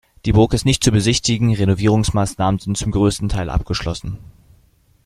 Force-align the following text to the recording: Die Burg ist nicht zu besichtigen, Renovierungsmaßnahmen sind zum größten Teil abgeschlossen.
Die 0.25 0.31
Burg 0.33 0.53
ist 0.53 0.65
nicht 0.65 0.83
zu 0.83 0.91
besichtigen, 0.91 1.53
Renovierungsmaßnahmen 1.53 2.59
sind 2.59 2.75
zum 2.75 2.89
größten 2.91 3.29
Teil 3.29 3.51
abgeschlossen. 3.51 4.17